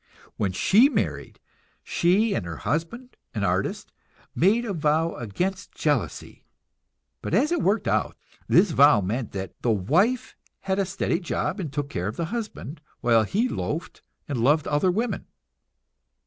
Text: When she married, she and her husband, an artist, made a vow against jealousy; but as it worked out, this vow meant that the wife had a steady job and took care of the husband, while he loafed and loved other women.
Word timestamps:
When 0.35 0.51
she 0.51 0.89
married, 0.89 1.39
she 1.83 2.33
and 2.33 2.43
her 2.43 2.57
husband, 2.65 3.17
an 3.35 3.43
artist, 3.43 3.93
made 4.33 4.65
a 4.65 4.73
vow 4.73 5.13
against 5.13 5.73
jealousy; 5.73 6.43
but 7.21 7.35
as 7.35 7.51
it 7.51 7.61
worked 7.61 7.87
out, 7.87 8.17
this 8.47 8.71
vow 8.71 9.01
meant 9.01 9.31
that 9.33 9.53
the 9.61 9.69
wife 9.69 10.35
had 10.61 10.79
a 10.79 10.85
steady 10.85 11.19
job 11.19 11.59
and 11.59 11.71
took 11.71 11.87
care 11.89 12.07
of 12.07 12.15
the 12.17 12.25
husband, 12.33 12.81
while 13.01 13.21
he 13.25 13.47
loafed 13.47 14.01
and 14.27 14.41
loved 14.43 14.65
other 14.65 14.89
women. 14.89 15.27